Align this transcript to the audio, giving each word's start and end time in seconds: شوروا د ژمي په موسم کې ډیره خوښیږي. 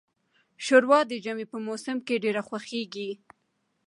شوروا 0.65 0.99
د 1.07 1.13
ژمي 1.23 1.45
په 1.51 1.57
موسم 1.65 1.97
کې 2.07 2.21
ډیره 2.23 2.41
خوښیږي. 2.47 3.11